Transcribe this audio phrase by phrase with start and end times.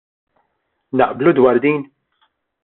[0.97, 1.81] Naqblu dwar din?